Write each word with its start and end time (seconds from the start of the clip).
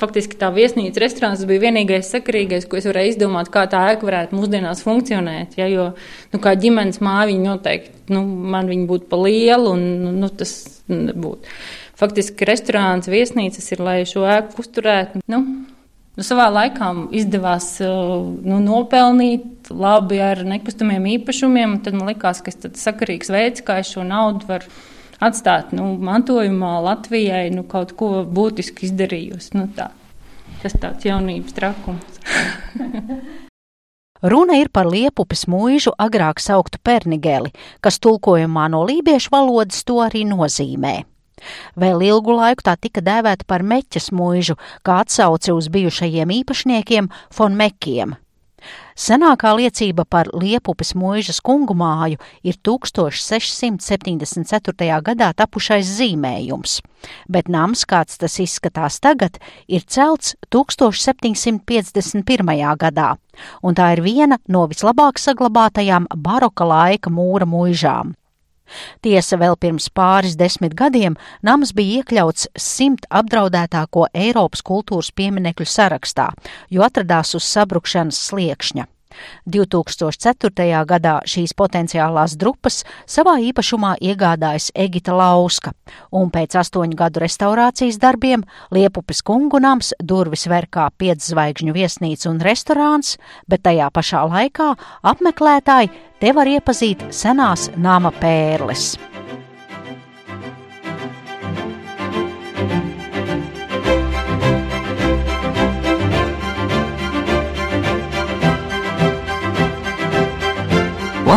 faktiski 0.00 0.38
tā 0.40 0.50
viesnīca 0.54 1.02
restorāns 1.02 1.44
bija 1.48 1.66
vienīgais 1.66 2.10
sakarīgais, 2.12 2.68
ko 2.68 2.80
es 2.80 2.88
varēju 2.88 3.14
izdomāt, 3.14 3.50
kā 3.52 3.66
tā 3.70 3.82
ēka 3.92 4.08
varētu 4.08 4.38
mūsdienās 4.38 4.82
funkcionēt. 4.86 5.56
Ja, 5.60 5.68
jo, 5.72 5.90
nu, 6.32 6.40
kā 6.42 6.56
ģimenes 6.60 7.00
māja, 7.04 7.36
noteikti, 7.40 7.94
nu, 8.14 8.24
man 8.24 8.70
viņa 8.72 8.90
būtu 8.90 9.08
pa 9.12 9.20
lielu, 9.22 9.72
un 9.76 10.18
nu, 10.20 10.32
tas 10.32 10.56
nebūtu. 10.92 11.56
Faktiski 11.96 12.48
restorāns, 12.48 13.08
viesnīcas 13.08 13.72
ir, 13.72 13.82
lai 13.84 14.02
šo 14.08 14.26
ēku 14.28 14.60
uzturētu. 14.64 15.24
Nu, 15.32 15.42
Nu, 16.16 16.24
savā 16.24 16.46
laikā 16.48 16.86
izdevās 17.12 17.74
nu, 17.84 18.56
nopelnīt 18.64 19.68
labi 19.68 20.16
ar 20.24 20.40
nekustamiem 20.48 21.10
īpašumiem. 21.18 21.74
Tad 21.84 21.98
man 21.98 22.08
likās, 22.08 22.40
ka 22.40 22.54
tas 22.54 22.70
ir 22.70 22.78
sakarīgs 22.80 23.28
veids, 23.28 23.64
kā 23.66 23.82
es 23.82 23.90
šo 23.92 24.04
naudu 24.06 24.48
varu 24.48 24.70
atstāt 25.22 25.72
nu, 25.76 25.94
mantojumā 26.02 26.76
Latvijai, 26.84 27.48
nu, 27.54 27.64
kaut 27.68 27.96
ko 27.98 28.24
būtiski 28.24 28.88
izdarījusi. 28.90 29.54
Nu, 29.58 29.66
tā. 29.76 29.90
Tas 30.62 30.76
tāds 30.80 31.04
jaunības 31.06 31.56
trakums. 31.56 32.20
Runa 34.26 34.56
ir 34.56 34.70
par 34.72 34.88
liepupes 34.88 35.44
mūžu, 35.50 35.92
agrāk 36.00 36.40
sauktu 36.40 36.80
pernigeli, 36.82 37.52
kas 37.84 38.00
tulkojumā 38.00 38.64
no 38.72 38.80
lībiešu 38.88 39.30
valodas 39.34 39.84
to 39.84 40.00
arī 40.02 40.24
nozīmē. 40.26 41.02
Vēl 41.76 42.00
ilgu 42.08 42.32
laiku 42.38 42.64
tā 42.64 42.74
tika 42.80 43.02
dēvēta 43.04 43.44
par 43.46 43.62
meķas 43.62 44.08
mūžu, 44.16 44.56
kā 44.82 45.02
atsauce 45.04 45.52
uz 45.52 45.68
bijušajiem 45.68 46.32
īpašniekiem 46.40 47.10
Fonmekiem. 47.36 48.16
Senākā 48.96 49.50
liecība 49.58 50.06
par 50.08 50.30
Liepupes 50.32 50.94
mūžas 50.96 51.40
kungu 51.44 51.74
māju 51.76 52.16
ir 52.42 52.56
1674. 52.64 55.00
gadā 55.08 55.32
tapušais 55.36 55.84
zīmējums, 55.98 56.80
bet 57.28 57.48
nams, 57.52 57.84
kāds 57.84 58.16
tas 58.22 58.38
izskatās 58.40 59.00
tagad, 59.04 59.36
ir 59.68 59.82
celts 59.84 60.32
1751. 60.48 62.76
gadā, 62.80 63.16
un 63.62 63.74
tā 63.76 63.92
ir 63.96 64.02
viena 64.02 64.38
no 64.48 64.66
vislabāk 64.70 65.18
saglabātajām 65.20 66.06
baroka 66.16 66.64
laika 66.64 67.10
mūra 67.12 67.46
mūžām. 67.46 68.14
Tiesa 69.04 69.38
vēl 69.40 69.56
pirms 69.60 69.88
pāris 69.94 70.36
desmit 70.38 70.74
gadiem 70.78 71.16
nams 71.46 71.74
bija 71.76 72.02
iekļauts 72.02 72.50
simt 72.56 73.06
apdraudētāko 73.10 74.08
Eiropas 74.14 74.64
kultūras 74.66 75.12
pieminekļu 75.16 75.68
sarakstā, 75.70 76.30
jo 76.70 76.84
atradās 76.86 77.34
uz 77.38 77.46
sabrukšanas 77.46 78.20
sliekšņa. 78.30 78.86
2004. 79.46 80.84
gadā 80.86 81.16
šīs 81.28 81.54
potenciālās 81.56 82.36
drupas 82.38 82.82
savā 83.06 83.36
īpašumā 83.50 83.96
iegādājas 84.00 84.70
Egita 84.74 85.16
Lauska, 85.16 85.72
un 86.12 86.30
pēc 86.34 86.58
astoņu 86.60 86.98
gadu 86.98 87.22
restaurācijas 87.24 88.00
darbiem 88.02 88.44
Liepupes 88.74 89.22
kungunams 89.26 89.92
durvis 90.00 90.46
ver 90.50 90.68
kā 90.70 90.88
pietzvaigžņu 90.98 91.76
viesnīca 91.76 92.30
un 92.30 92.40
restorāns, 92.44 93.16
bet 93.48 93.64
tajā 93.66 93.90
pašā 93.90 94.26
laikā 94.30 94.72
apmeklētāji 95.02 95.92
te 96.20 96.32
var 96.36 96.48
iepazīt 96.50 97.08
senās 97.14 97.70
nama 97.76 98.14
pērles. 98.20 98.96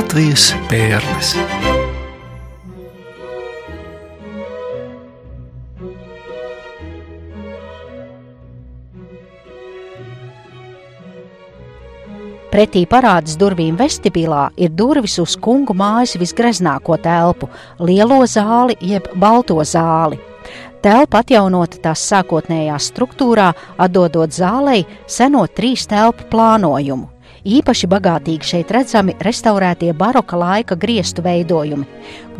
Latvijas 0.10 0.48
pērles. 0.66 1.36
Pretī 12.50 12.88
parādas 12.90 13.38
durvīm 13.38 13.78
vestibilā 13.78 14.48
ir 14.58 14.74
durvis 14.74 15.20
uz 15.22 15.36
kungu 15.38 15.78
mājas 15.78 16.16
visgreznāko 16.18 16.98
telpu- 16.98 17.52
lielo 17.92 18.24
zāli 18.26 18.80
jeb 18.82 19.14
balto 19.14 19.62
zāli. 19.62 20.18
Telpa 20.82 21.22
atjaunota 21.22 21.78
tās 21.86 22.02
sākotnējā 22.10 22.82
struktūrā, 22.82 23.54
atdodot 23.78 24.34
zālei 24.34 24.88
seno 25.06 25.46
trīs 25.46 25.86
telpu 25.86 26.26
plānojumu. 26.34 27.19
Īpaši 27.50 27.88
bagātīgi 27.90 28.46
šeit 28.46 28.72
redzami 28.76 29.16
restaurētie 29.26 29.90
baroka 29.98 30.38
laika 30.38 30.76
griestu 30.78 31.24
veidojumi. 31.26 31.86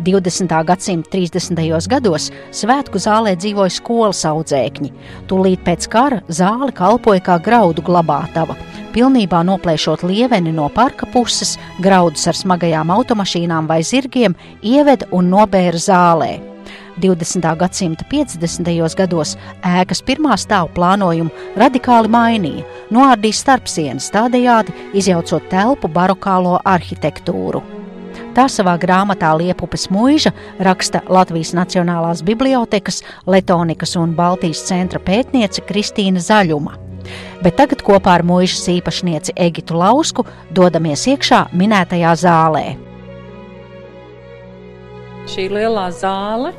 20. 0.06 0.52
gadsimta 0.68 1.10
30. 1.10 1.88
gados 1.90 2.28
svētku 2.54 3.00
zālē 3.02 3.32
dzīvoja 3.40 3.72
skolas 3.74 4.20
audzēkņi. 4.28 4.90
Tūlīt 5.26 5.64
pēc 5.66 5.88
kara 5.90 6.20
zāle 6.28 6.70
kalpoja 6.76 7.24
kā 7.26 7.38
graudu 7.42 7.82
glabātava. 7.82 8.54
Pilnībā 8.94 9.40
noplēšot 9.48 10.04
lieveni 10.06 10.52
no 10.54 10.68
parka 10.74 11.08
puses, 11.10 11.56
graudus 11.82 12.28
ar 12.30 12.38
smagajām 12.38 12.94
automašīnām 12.94 13.66
vai 13.70 13.80
zirgiem 13.82 14.38
ieveda 14.62 15.10
un 15.10 15.32
nobēra 15.34 15.82
zālē. 15.90 16.32
20. 17.00 17.56
gadsimta 17.56 18.04
50. 18.10 18.94
gados 18.96 19.36
ēkas 19.64 20.02
pirmā 20.04 20.36
stāva 20.38 20.68
plānojumu 20.76 21.56
radikāli 21.58 22.10
mainīja, 22.12 22.66
noārdīja 22.94 23.38
starpsienas, 23.40 24.10
tādējādi 24.14 24.74
izjaucot 24.98 25.48
telpu 25.50 25.90
barokālo 25.90 26.58
arhitektūru. 26.64 27.62
Tā 28.34 28.44
savā 28.50 28.76
grāmatā 28.78 29.32
Liepupes 29.38 29.88
mūža 29.90 30.30
raksta 30.62 31.00
Latvijas 31.10 31.50
Nacionālās 31.56 32.22
bibliotekas, 32.26 33.02
Letonikas 33.26 33.96
un 33.98 34.14
Baltijas 34.14 34.62
centra 34.68 35.00
pētniece 35.02 35.64
Kristīna 35.66 36.22
Zaļuma. 36.22 36.76
Bet 37.42 37.56
tagad 37.58 37.82
kopā 37.82 38.18
ar 38.18 38.24
mūžas 38.26 38.68
īpašnieci 38.70 39.34
Egitu 39.40 39.78
Lausku 39.80 40.26
dodamies 40.54 41.06
iekšā 41.10 41.46
minētajā 41.56 42.14
zālē. 42.22 42.64
Šī 45.30 45.46
lielā 45.50 45.88
zāle 45.94 46.52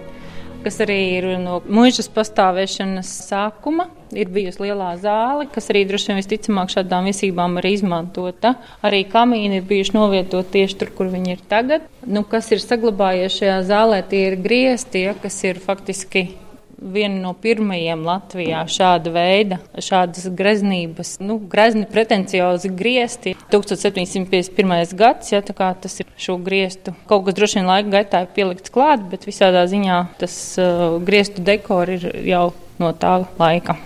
kas 0.64 0.80
arī 0.84 1.00
ir 1.18 1.28
no 1.42 1.60
mūžas 1.66 2.10
pastāvēšanas 2.14 3.10
sākuma. 3.30 3.88
Ir 4.12 4.28
bijusi 4.28 4.66
lielā 4.66 4.90
zāle, 5.00 5.46
kas 5.54 5.70
arī 5.72 5.86
droši 5.88 6.10
vien 6.10 6.20
visticamāk 6.20 6.74
šādām 6.74 7.08
viesībām 7.08 7.56
ir 7.62 7.70
izmantota. 7.70 8.58
Arī 8.84 9.06
kamīni 9.08 9.62
ir 9.62 9.68
bijuši 9.70 9.96
novietoti 9.96 10.58
tieši 10.58 10.80
tur, 10.82 10.92
kur 10.98 11.12
viņi 11.14 11.38
ir 11.38 11.46
tagad. 11.52 11.88
Nu, 12.04 12.26
kas 12.28 12.52
ir 12.52 12.60
saglabājies 12.60 13.40
šajā 13.40 13.58
zālē, 13.72 14.02
tie 14.12 14.26
ir 14.34 14.40
griezti, 14.44 15.06
ja, 15.08 15.16
kas 15.16 15.40
ir 15.48 15.64
faktiski 15.64 16.28
viena 16.82 17.20
no 17.22 17.34
pirmajiem 17.38 18.02
Latvijā 18.06 18.64
šāda 18.70 19.14
veida, 19.14 19.60
šādas 19.78 20.28
greznības, 20.38 21.16
nu, 21.24 21.38
grezni 21.52 21.86
pretenciozi 21.92 22.72
griezti. 22.74 23.36
1751. 23.52 24.96
gads, 24.98 25.32
ja 25.34 25.44
tā 25.46 25.56
kā 25.58 25.72
tas 25.82 26.00
ir 26.02 26.10
šo 26.20 26.40
griestu, 26.42 26.96
kaut 27.10 27.28
kas 27.28 27.38
droši 27.38 27.62
vien 27.62 27.70
laika 27.70 27.96
gaitā 28.00 28.26
ir 28.26 28.34
pielikts 28.36 28.74
klāt, 28.74 29.06
bet 29.12 29.30
visādā 29.30 29.68
ziņā 29.70 30.02
tas 30.22 30.42
uh, 30.62 30.98
griestu 31.06 31.46
dekori 31.46 32.00
ir 32.00 32.12
jau 32.34 32.50
no 32.82 32.96
tā 32.98 33.20
laika 33.40 33.78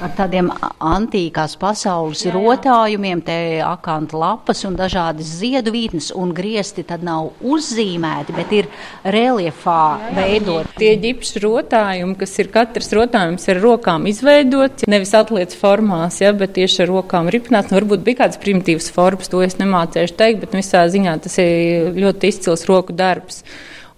ar 0.00 0.12
tādiem 0.16 0.48
antīkās 0.80 1.56
pasaules 1.60 2.22
jā, 2.24 2.30
jā. 2.30 2.34
rotājumiem, 2.36 3.22
te 3.24 3.36
akanta 3.64 4.18
lapas 4.20 4.62
un 4.68 4.76
dažādas 4.78 5.28
ziedu 5.40 5.72
vītnes 5.74 6.10
un 6.16 6.32
griesti 6.36 6.84
tad 6.86 7.04
nav 7.06 7.30
uzzīmēti, 7.44 8.34
bet 8.36 8.54
ir 8.56 8.70
reliefā 9.04 9.82
veidot. 10.16 10.70
Tie 10.80 10.94
ģips 11.00 11.34
rotājumi, 11.44 12.16
kas 12.20 12.36
ir 12.42 12.52
katrs 12.54 12.92
rotājums 12.96 13.48
ar 13.52 13.60
rokām 13.62 14.08
izveidots, 14.10 14.86
nevis 14.90 15.14
atliec 15.16 15.56
formās, 15.56 16.20
ja, 16.24 16.32
bet 16.36 16.56
tieši 16.58 16.84
ar 16.86 16.94
rokām 16.94 17.30
ripināts. 17.32 17.72
Nu, 17.72 17.80
varbūt 17.80 18.04
bija 18.06 18.24
kāds 18.24 18.40
primitīvs 18.40 18.90
formas, 18.94 19.30
to 19.32 19.42
es 19.44 19.58
nemācēšu 19.60 20.16
teikt, 20.18 20.44
bet 20.44 20.56
visā 20.58 20.86
ziņā 20.90 21.18
tas 21.24 21.36
ir 21.42 21.92
ļoti 22.00 22.32
izcils 22.32 22.64
roku 22.70 22.96
darbs. 22.96 23.44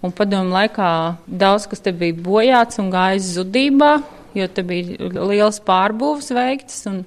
Un 0.03 0.11
padomu 0.11 0.51
laikā 0.51 0.89
daudz 1.31 1.69
kas 1.71 1.84
te 1.84 1.93
bija 1.95 2.16
bojāts 2.19 2.81
un 2.83 2.91
gājis 2.91 3.37
zudībā 3.37 3.93
jo 4.34 4.49
te 4.49 4.65
bija 4.67 5.11
liels 5.31 5.61
pārbūves 5.67 6.33
veikts 6.37 6.87
un 6.91 7.03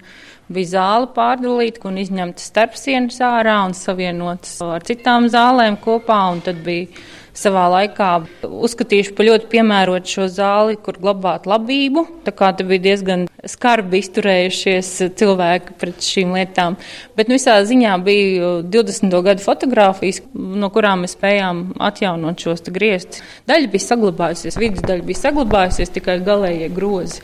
bija 0.51 0.71
zāle 0.75 1.11
pārdalīta 1.15 1.87
un 1.89 1.99
izņemta 2.01 2.43
starpsienas 2.43 3.19
ārā 3.25 3.59
un 3.65 3.75
savienotas 3.77 4.57
ar 4.65 4.85
citām 4.85 5.29
zālēm 5.31 5.79
kopā. 5.81 6.21
Tad 6.45 6.61
bija 6.65 6.89
savā 7.35 7.65
laikā 7.73 8.09
uzskatījuši 8.47 9.13
par 9.15 9.27
ļoti 9.27 9.49
piemērotu 9.51 10.13
šo 10.13 10.27
zāli, 10.31 10.77
kur 10.81 10.97
glabāt 11.01 11.47
labību. 11.49 12.05
Tā 12.25 12.33
kā 12.35 12.51
te 12.55 12.65
bija 12.67 12.83
diezgan 12.85 13.25
skarbi 13.45 13.99
izturējušies 14.01 14.91
cilvēki 15.19 15.75
pret 15.81 16.05
šīm 16.05 16.35
lietām. 16.37 16.77
Bet 17.17 17.29
nu, 17.29 17.37
visā 17.37 17.57
ziņā 17.67 17.97
bija 18.05 18.53
20. 18.63 19.17
gadu 19.27 19.43
fotografijas, 19.43 20.21
no 20.33 20.71
kurām 20.73 21.03
mēs 21.05 21.17
spējām 21.17 21.65
atjaunot 21.89 22.45
šos 22.47 22.63
griestus. 22.75 23.23
Daļa 23.49 23.73
bija 23.73 23.89
saglabājusies, 23.89 24.59
vidus 24.61 24.87
daļa 24.87 25.05
bija 25.09 25.25
saglabājusies, 25.25 25.93
tikai 25.97 26.21
galējie 26.25 26.71
grozi. 26.75 27.21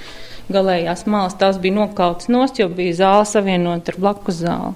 Galējās 0.51 1.05
malas 1.09 1.35
tās 1.39 1.59
bija 1.61 1.79
nokautas 1.79 2.29
nost, 2.31 2.59
jo 2.59 2.69
bija 2.71 2.97
zāle 3.03 3.27
savienota 3.29 3.93
ar 3.93 4.01
blakus 4.01 4.41
zāli. 4.43 4.73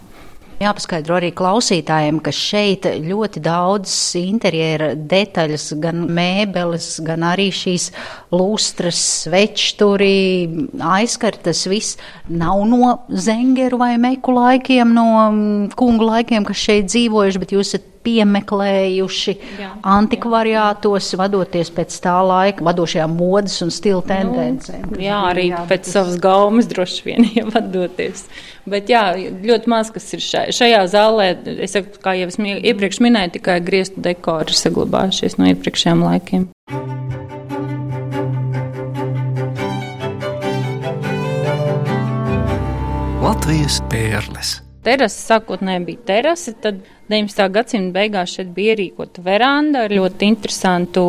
Jāpaskaidro 0.56 1.18
arī 1.18 1.34
klausītājiem, 1.36 2.22
ka 2.24 2.32
šeit 2.32 2.86
ļoti 3.04 3.42
daudz 3.44 3.92
interjera 4.16 4.94
detaļas, 4.96 5.66
gan 5.84 6.06
mēbeles, 6.16 6.88
gan 7.04 7.26
arī 7.28 7.50
šīs 7.52 7.90
lustras, 8.32 9.02
svečturi, 9.26 10.48
aizkartas, 10.80 11.66
viss 11.68 12.00
nav 12.32 12.64
no 12.72 12.94
zengeru 13.12 13.82
vai 13.84 13.98
meku 14.00 14.38
laikiem, 14.38 14.96
no 14.96 15.10
mm, 15.26 15.76
kungu 15.76 16.08
laikiem, 16.08 16.48
kas 16.48 16.64
šeit 16.70 16.88
dzīvojuši, 16.88 17.44
bet 17.44 17.56
jūs 17.58 17.74
esat 17.74 17.92
piemeklējuši 18.06 19.36
Jā. 19.60 19.72
antikvariātos, 19.96 21.12
vadoties 21.20 21.72
pēc 21.76 21.98
tā 22.04 22.16
laika 22.26 22.66
vadošajām 22.66 23.16
modes 23.18 23.58
un 23.66 23.74
stila 23.74 24.02
nu, 24.02 24.08
tendencēm. 24.10 24.90
Nu, 24.94 25.02
jā, 25.04 25.22
arī 25.32 25.50
jā, 25.52 25.64
pēc 25.70 25.88
tas... 25.88 25.96
savas 25.98 26.20
gaumas 26.22 26.70
droši 26.72 27.08
vien 27.08 27.30
ja 27.38 27.46
vadoties. 27.50 28.28
Bet 28.70 28.90
jā, 28.90 29.04
ļoti 29.46 29.70
maz 29.72 29.92
kas 29.94 30.10
ir 30.18 30.24
šai, 30.26 30.46
šajā 30.56 30.82
zālē. 30.94 31.30
Es 31.68 31.76
saku, 31.78 32.00
kā 32.02 32.16
jau 32.18 32.32
es 32.32 32.40
iepriekš 32.42 33.02
minēju, 33.06 33.38
tikai 33.38 33.60
griestu 33.66 34.02
dekori 34.06 34.58
saglabājušies 34.58 35.40
no 35.42 35.52
iepriekšējiem 35.54 36.06
laikiem. 36.06 36.50
Latvijas 43.26 43.82
pērles. 43.90 44.65
Terasa 44.86 45.22
sākotnēji 45.34 45.86
bija 45.88 46.04
terasa, 46.06 46.54
tad 46.62 46.84
19. 47.10 47.48
gadsimta 47.56 47.96
beigās 47.96 48.36
šeit 48.38 48.52
bija 48.54 48.76
ierīkota 48.76 49.24
veranda 49.26 49.86
ar 49.86 49.94
ļoti 49.98 50.30
interesantu 50.30 51.06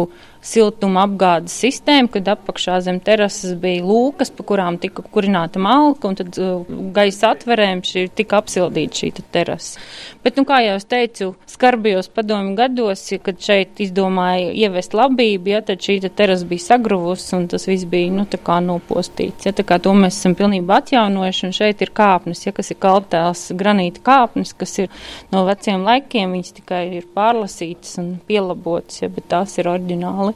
siltuma 0.46 1.04
apgādes 1.06 1.54
sistēmu, 1.64 2.10
kad 2.14 2.28
apakšā 2.36 2.78
zem 2.86 3.00
terases 3.04 3.56
bija 3.60 3.84
lūkas, 3.86 4.30
pa 4.34 4.46
kurām 4.46 4.78
tika 4.82 5.02
kurināta 5.02 5.60
malka, 5.62 6.10
un 6.10 6.18
tad 6.18 6.38
uh, 6.40 6.62
gaisa 6.94 7.32
atverēm 7.34 7.82
šī 7.86 8.06
tika 8.16 8.40
apsildīta 8.42 9.00
šī 9.00 9.10
terasa. 9.34 9.82
Bet, 10.24 10.38
nu, 10.38 10.46
kā 10.48 10.60
jau 10.64 10.76
es 10.78 10.86
teicu, 10.88 11.32
skarbajos 11.50 12.10
padomju 12.14 12.54
gados, 12.58 13.04
kad 13.26 13.40
šeit 13.42 13.80
izdomāja 13.82 14.52
ievest 14.54 14.94
labību, 14.96 15.52
ja, 15.54 15.62
tad 15.66 15.82
šī 15.82 15.98
terasa 16.06 16.46
bija 16.48 16.64
sagruvusi, 16.64 17.28
un 17.38 17.48
tas 17.50 17.66
viss 17.68 17.88
bija, 17.90 18.12
nu, 18.14 18.26
tā 18.30 18.40
kā 18.42 18.60
nopostīts. 18.64 19.48
Ja, 19.48 19.54
tā 19.56 19.66
kā 19.66 19.80
to 19.82 19.94
mēs 19.98 20.20
esam 20.20 20.36
pilnībā 20.38 20.80
atjaunojuši, 20.82 21.46
un 21.48 21.56
šeit 21.56 21.82
ir 21.82 21.92
kāpnes, 21.96 22.44
ja, 22.46 22.54
kas 22.56 22.70
ir 22.74 22.80
kaltās 22.82 23.46
granīta 23.56 24.02
kāpnes, 24.06 24.54
kas 24.58 24.78
ir 24.84 24.90
no 25.34 25.42
veciem 25.48 25.86
laikiem, 25.86 26.36
viņas 26.36 26.56
tikai 26.60 26.82
ir 27.00 27.10
pārlasītas 27.16 27.98
un 28.02 28.16
pielabotas, 28.28 29.02
ja, 29.02 29.10
bet 29.12 29.30
tās 29.32 29.58
ir 29.60 29.70
oriģināli. 29.72 30.35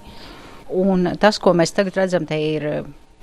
Un 0.70 1.12
tas, 1.18 1.38
ko 1.42 1.52
mēs 1.56 1.74
tagad 1.74 1.98
redzam, 1.98 2.26
te 2.26 2.38
ir 2.38 2.66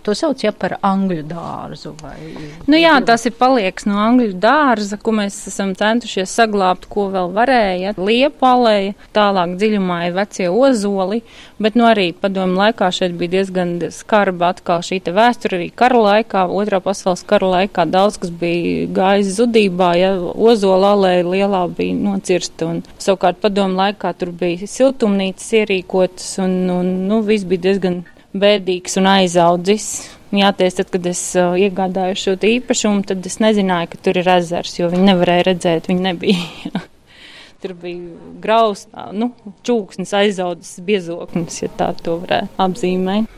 To 0.07 0.13
sauc 0.15 0.39
ja, 0.39 0.54
par 0.56 0.77
angļu 0.88 1.25
dārzu. 1.27 1.92
Vai, 2.00 2.15
nu, 2.63 2.77
jā, 2.80 2.94
tas 3.04 3.25
ir 3.27 3.33
palieks 3.36 3.83
no 3.89 3.98
angļu 4.00 4.38
dārza, 4.39 4.95
ko 5.01 5.12
mēs 5.18 5.36
esam 5.51 5.74
centušies 5.75 6.31
saglabāt, 6.31 6.86
ko 6.88 7.09
vēl 7.12 7.33
varēja. 7.36 7.92
Liepa 8.00 8.54
alēja, 8.56 8.95
tālāk 9.12 9.57
dziļumā 9.59 9.98
ir 10.07 10.15
vecie 10.15 10.48
ozoli, 10.48 11.19
bet 11.59 11.75
nu, 11.75 11.89
arī 11.89 12.13
padomu 12.15 12.56
laikā 12.62 12.88
šeit 12.95 13.18
bija 13.19 13.36
diezgan 13.36 13.75
skarba 13.92 14.54
atkal 14.54 14.80
šī 14.88 15.01
vēsture 15.12 15.59
arī 15.59 15.68
kara 15.75 16.00
laikā, 16.06 16.45
otrā 16.56 16.80
pasaules 16.88 17.27
kara 17.27 17.51
laikā 17.57 17.83
daudz 17.92 18.21
kas 18.24 18.31
bija 18.31 18.88
gājis 18.95 19.36
zudībā, 19.42 19.92
ja 20.00 20.15
ozola 20.24 20.94
alēja 20.95 21.27
lielā 21.27 21.65
bija 21.75 22.00
nocirsta 22.00 22.71
un 22.71 22.83
savukārt 22.95 23.44
padomu 23.44 23.75
laikā 23.81 24.15
tur 24.15 24.31
bija 24.31 24.71
siltumnīcas 24.71 25.51
ierīkotas 25.62 26.38
un, 26.45 26.62
un 26.71 26.94
nu, 27.12 27.25
viss 27.27 27.48
bija 27.48 27.68
diezgan 27.68 28.06
bēdīgs 28.35 28.97
un 29.01 29.09
aizaudzis. 29.13 29.88
Jāties, 30.35 30.75
tad, 30.75 30.89
kad 30.91 31.06
es 31.07 31.21
uh, 31.39 31.56
iegādāju 31.56 32.18
šo 32.19 32.33
īpašumu, 32.50 33.06
tad 33.07 33.24
es 33.29 33.39
nezināju, 33.39 33.94
ka 33.94 34.00
tur 34.03 34.19
ir 34.19 34.27
ezers, 34.35 34.75
jo 34.75 34.89
viņi 34.91 35.07
nevarēja 35.07 35.47
redzēt, 35.47 35.88
viņi 35.88 36.03
nebija. 36.09 36.81
tur 37.63 37.74
bija 37.79 38.33
grauds, 38.44 38.85
nu, 39.15 39.31
čūksnis, 39.68 40.12
aizaudzis 40.19 40.83
biezoknis, 40.83 41.62
ja 41.63 41.71
tā 41.79 41.94
to 42.03 42.19
varētu 42.25 42.59
apzīmēt. 42.68 43.36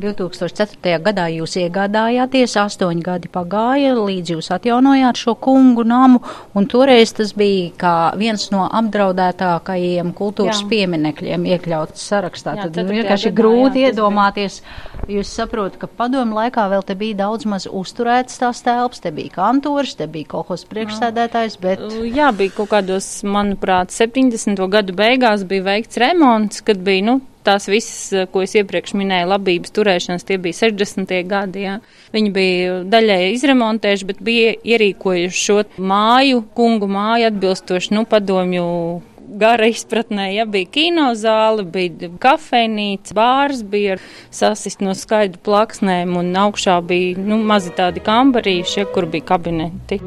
2004. 0.00 0.98
gadā 1.04 1.26
jūs 1.32 1.56
iegādājāties, 1.60 2.56
astoņi 2.60 3.04
gadi 3.04 3.30
pagāja, 3.32 3.92
līdz 3.98 4.34
jūs 4.34 4.50
atjaunojāt 4.54 5.20
šo 5.20 5.34
kungu 5.40 5.84
namu, 5.86 6.22
un 6.56 6.68
toreiz 6.70 7.12
tas 7.16 7.34
bija 7.36 7.70
kā 7.80 7.94
viens 8.20 8.48
no 8.54 8.66
apdraudētākajiem 8.66 10.12
kultūras 10.16 10.62
Jā. 10.64 10.68
pieminekļiem 10.72 11.46
iekļauts 11.54 12.06
sarakstā. 12.10 12.56
Jā, 12.58 12.68
tad 12.72 12.90
vienkārši 12.90 13.32
grūti 13.36 13.86
iedomāties. 13.88 14.60
Jūs 15.10 15.30
saprotat, 15.32 15.78
ka 15.80 15.88
padomu 16.00 16.36
laikā 16.36 16.66
vēl 16.70 16.84
te 16.86 16.94
bija 16.98 17.22
daudz 17.22 17.46
maz 17.48 17.66
uzturēts 17.66 18.38
tās 18.40 18.60
telpas, 18.66 19.00
te 19.02 19.12
bija 19.14 19.32
kantors, 19.38 19.96
te 19.98 20.06
bija 20.10 20.28
kolhos 20.36 20.66
priekšsēdētājs, 20.70 21.58
bet. 21.62 21.82
Jā, 22.10 22.30
bija 22.36 22.54
kaut 22.60 22.72
kādos, 22.74 23.08
manuprāt, 23.26 23.94
70. 23.94 24.60
gadu 24.70 24.94
beigās 24.96 25.46
bija 25.48 25.66
veikts 25.72 26.00
remonts, 26.00 26.62
kad 26.66 26.82
bija, 26.84 27.06
nu, 27.08 27.18
tās 27.46 27.68
visas, 27.70 28.12
eh, 28.12 28.26
ko 28.30 28.42
es 28.44 28.54
iepriekš 28.58 28.94
minēju, 28.98 29.30
labības 29.30 29.74
turēšanas, 29.76 30.26
tie 30.26 30.38
bija 30.38 30.58
60. 30.60 31.22
gadi. 31.28 31.66
Jā. 31.66 31.80
Viņi 32.14 32.32
bija 32.32 32.80
daļai 32.84 33.32
izremontējuši, 33.34 34.06
bet 34.06 34.24
bija 34.24 34.54
ierīkojuši 34.64 35.44
šo 35.44 35.62
māju, 35.78 36.44
kungu 36.54 36.88
māju 36.90 37.30
atbilstoši 37.30 37.96
nu, 37.96 38.04
padomju 38.04 38.66
gara 39.30 39.68
izpratnē, 39.70 40.26
ja 40.34 40.44
bija 40.44 40.66
kinozāle, 40.74 41.62
bija 41.62 42.10
kafejnīca, 42.22 43.14
bārs 43.14 43.62
bija 43.62 43.98
sasist 44.34 44.82
no 44.82 44.96
skaidru 44.98 45.38
plaksnēm 45.46 46.16
un 46.18 46.32
augšā 46.34 46.80
bija 46.86 47.20
nu, 47.22 47.38
mazi 47.52 47.70
tādi 47.76 48.02
kambarīši, 48.02 48.80
ja, 48.82 48.88
kur 48.90 49.06
bija 49.10 49.30
kabineti. 49.34 50.00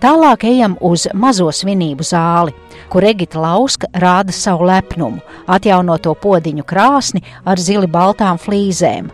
Tālāk 0.00 0.46
ejam 0.48 0.78
uz 0.80 1.02
mazo 1.12 1.50
svinību 1.52 2.04
zāli, 2.08 2.54
kur 2.88 3.04
Egita 3.04 3.36
Lauska 3.36 3.90
rāda 4.00 4.32
savu 4.32 4.64
lepnumu, 4.70 5.20
atjaunoto 5.44 6.14
podziņu 6.22 6.64
krāsni 6.64 7.20
ar 7.44 7.60
zili 7.60 7.84
baltām 7.84 8.40
flīzēm, 8.40 9.10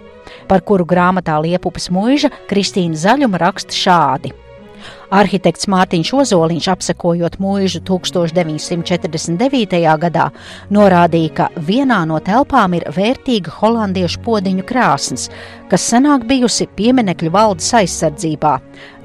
par 0.46 0.62
kuru 0.62 0.86
grāmatā 0.86 1.40
Liepupes 1.42 1.90
mūža 1.90 2.30
Kristīna 2.46 2.94
Zaļuma 3.02 3.42
raksta 3.42 3.74
šādi. 3.74 4.30
Arhitekts 5.14 5.68
Mārtiņš 5.70 6.10
Ozoliņš, 6.18 6.66
apsekojot 6.72 7.36
mūžu 7.42 7.80
1949. 7.86 9.78
gadā, 10.02 10.24
norādīja, 10.74 11.30
ka 11.36 11.46
vienā 11.68 12.00
no 12.10 12.18
telpām 12.18 12.74
ir 12.74 12.88
vērtīga 12.96 13.54
holandiešu 13.60 14.22
podziņu 14.26 14.66
krāsnes, 14.66 15.28
kas 15.70 15.86
senāk 15.92 16.26
bijusi 16.26 16.66
pieminekļu 16.78 17.30
valdes 17.34 17.70
aizsardzībā. 17.78 18.56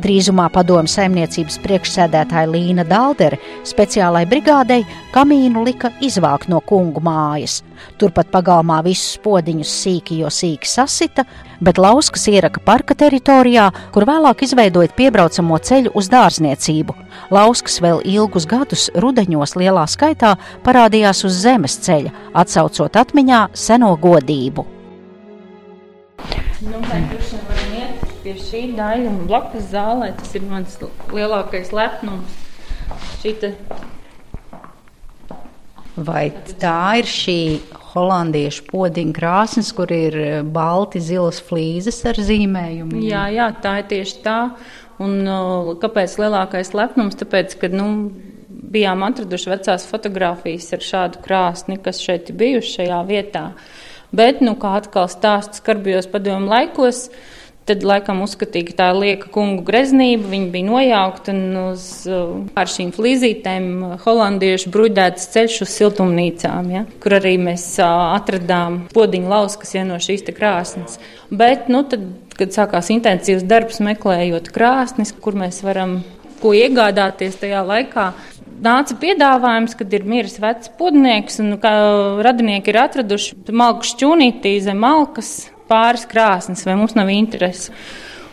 Drīzumā 0.01 0.47
padomu 0.53 0.89
saimniecības 0.89 1.59
priekšsēdētāja 1.61 2.49
Līna 2.49 2.85
Daldere 2.87 3.37
speciālai 3.67 4.25
brigādei 4.29 4.81
kamīnu 5.13 5.65
lika 5.67 5.93
izvākt 6.01 6.49
no 6.49 6.61
kungu 6.65 7.03
mājas. 7.05 7.61
Turpat 8.01 8.29
pagalmā 8.33 8.81
visus 8.85 9.17
podziņus 9.23 9.71
sīki, 9.83 10.19
jo 10.21 10.29
sīki 10.33 10.69
sasita, 10.69 11.25
bet 11.61 11.79
lauskas 11.81 12.27
ieraka 12.29 12.61
parka 12.65 12.97
teritorijā, 12.97 13.69
kur 13.93 14.05
vēlāk 14.09 14.43
izveidojot 14.45 14.93
piebraucamo 14.97 15.57
ceļu 15.61 15.90
uz 15.97 16.09
dārzniecību. 16.11 16.95
Lauskas 17.33 17.79
vēl 17.83 18.01
ilgus 18.07 18.47
gadus 18.49 18.89
rudeņos 18.95 19.55
lielā 19.59 19.85
skaitā 19.89 20.35
parādījās 20.65 21.23
uz 21.27 21.39
zemes 21.43 21.77
ceļa, 21.85 22.13
atsaucot 22.43 22.99
atmiņā 23.03 23.47
seno 23.53 23.93
godību. 24.01 24.67
Nu, 26.61 26.81
pie 28.21 28.35
šī 28.37 28.65
daļa 28.77 29.07
un 29.09 29.23
blakus 29.29 29.71
zālē 29.71 30.11
tas 30.19 30.35
ir 30.37 30.45
mans 30.45 30.77
lielākais 31.09 31.73
lepnums. 31.73 32.37
Šita 33.21 33.53
Vai 35.95 36.29
tā 36.55 37.01
ir 37.01 37.07
šī 37.09 37.39
holandiešu 37.91 38.63
podziņa 38.69 39.15
krāsnes, 39.15 39.71
kur 39.75 39.91
ir 39.91 40.15
eh, 40.15 40.37
balti 40.41 41.01
zilas 41.03 41.41
flīzes 41.43 41.99
ar 42.07 42.15
zīmējumiem? 42.15 43.03
Jā, 43.03 43.25
jā, 43.35 43.49
tā 43.59 43.81
ir 43.81 43.89
tieši 43.89 44.21
tā. 44.23 44.37
Un, 45.01 45.25
kāpēc 45.81 46.17
lielākais 46.21 46.73
lepnums? 46.77 47.17
Tāpēc, 47.19 47.57
ka 47.61 47.71
nu, 47.73 47.87
bijām 48.71 49.03
atraduši 49.07 49.51
vecās 49.51 49.87
fotogrāfijas 49.89 50.69
ar 50.77 50.87
šādu 50.87 51.21
krāsni, 51.25 51.79
kas 51.81 52.01
šeit 52.03 52.31
ir 52.31 52.39
bijuši 52.41 52.75
šajā 52.79 53.03
vietā. 53.09 53.45
Bet, 54.15 54.41
nu, 54.43 54.57
kā 54.59 54.75
atkal 54.81 55.07
stāsts 55.11 55.61
skarbjos 55.63 56.09
padomu 56.11 56.51
laikos, 56.51 57.05
uh, 57.07 57.40
Tad 57.69 57.83
laikam 57.85 58.23
uzskatīja, 58.25 58.71
ka 58.71 58.73
tā 58.79 58.87
lieka 58.97 59.27
kungu 59.33 59.61
greznība. 59.65 60.31
Viņa 60.31 60.47
bija 60.53 60.65
nojaukta 60.65 61.33
un 61.35 61.59
uz, 61.61 61.83
uh, 62.09 62.39
ar 62.57 62.71
šīm 62.71 62.89
flīzītēm 62.95 63.67
uh, 63.85 63.91
holandiešu 64.01 64.71
bruģēts 64.73 65.29
ceļš 65.35 65.59
uz 65.67 65.75
siltumnīcām, 65.75 66.71
ja, 66.73 66.81
kur 67.03 67.19
arī 67.19 67.35
mēs 67.41 67.67
uh, 67.77 68.15
atradām 68.17 68.87
podiņu 68.95 69.29
lauskas 69.29 69.75
ja, 69.77 69.85
no 69.85 70.01
šīs 70.01 70.25
krāsnes. 70.33 70.97
Bet, 71.29 71.69
nu, 71.69 71.83
tad, 71.85 72.09
kad 72.39 72.57
sākās 72.57 72.89
intensīvs 72.95 73.45
darbs 73.45 73.77
meklējot 73.85 74.49
krāsnes, 74.55 75.13
kur 75.13 75.37
mēs 75.37 75.61
varam 75.61 75.99
ko 76.41 76.55
iegādāties 76.57 77.37
tajā 77.37 77.61
laikā, 77.67 78.09
nāca 78.65 78.97
piedāvājums, 79.01 79.77
kad 79.77 79.93
ir 79.93 80.05
miris 80.09 80.39
vecs 80.41 80.73
podnieks 80.79 81.39
un 81.43 81.55
radinieki 82.25 82.73
ir 82.73 82.81
atraduši 82.87 83.53
malku 83.53 83.87
šķūnītī 83.93 84.57
zem 84.65 84.81
malkas 84.81 85.51
pāris 85.71 86.05
krāsnes, 86.11 86.65
vai 86.67 86.75
mums 86.79 86.97
nav 86.99 87.09
interesi. 87.13 87.71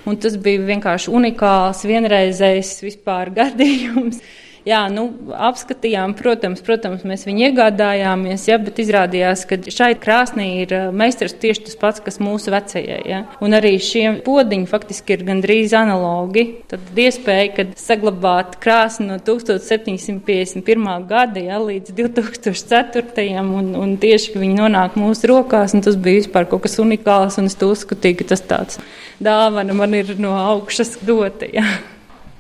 Un 0.09 0.17
tas 0.21 0.37
bija 0.41 0.65
vienkārši 0.67 1.13
unikāls, 1.15 1.85
vienreizējs 1.89 2.79
vispār 2.85 3.31
gadījums 3.39 4.23
jā, 4.69 4.81
nu, 4.93 5.09
apskatījām, 5.49 6.15
protams, 6.19 6.61
protams, 6.65 7.05
mēs 7.09 7.25
viņu 7.29 7.49
iegādājāmies, 7.49 8.45
ja, 8.51 8.59
bet 8.63 8.81
izrādījās, 8.83 9.45
ka 9.49 9.59
šai 9.65 9.91
krāsnī 10.01 10.49
ir 10.63 10.75
meistars 10.97 11.37
tieši 11.41 11.65
tas 11.67 11.79
pats, 11.81 12.03
kas 12.05 12.21
mūsu 12.23 12.53
vecajai. 12.55 13.01
Ja. 13.09 13.23
Un 13.45 13.57
arī 13.57 13.75
šie 13.83 14.05
podiņi 14.27 14.69
faktiski 14.71 15.17
ir 15.17 15.25
gandrīz 15.29 15.75
analogi. 15.79 16.45
Tad 16.71 17.01
iespēja, 17.01 17.51
kad 17.57 17.75
saglabāt 17.81 18.59
krāsni 18.63 19.09
no 19.09 19.19
1751. 19.25 20.89
gada 21.09 21.43
ja, 21.43 21.61
līdz 21.63 21.95
2004. 21.99 23.27
un, 23.43 23.75
un 23.79 23.97
tieši 24.01 24.37
viņi 24.39 24.61
nonāk 24.61 24.99
mūsu 25.01 25.33
rokās, 25.33 25.77
un 25.77 25.85
tas 25.87 25.99
bija 25.99 26.23
vispār 26.23 26.49
kaut 26.51 26.67
kas 26.67 26.79
unikāls, 26.83 27.41
un 27.41 27.51
es 27.51 27.59
to 27.59 27.71
uzskatīju, 27.73 28.21
ka 28.21 28.33
tas 28.35 28.45
tāds 28.45 28.83
dāvana 29.23 29.75
man 29.77 29.95
ir 29.99 30.15
no 30.21 30.35
augšas 30.39 30.99
dota. 31.07 31.49
Ja. 31.53 31.67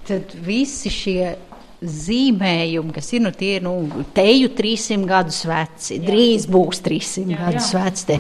Tad 0.09 0.33
visi 0.41 0.91
šie 0.93 1.35
zīmējumi, 1.79 2.93
kas 2.95 3.13
ir, 3.15 3.23
nu, 3.23 3.33
tie 3.39 3.55
ir, 3.59 3.65
nu, 3.67 4.05
teju 4.15 4.51
300 4.59 5.09
gadus 5.09 5.43
veci, 5.47 6.01
drīz 6.03 6.49
būs 6.51 6.83
300 6.85 7.27
jā, 7.35 7.39
gadus 7.39 7.73
jā. 7.75 7.83
veci. 7.85 8.07
Te 8.09 8.19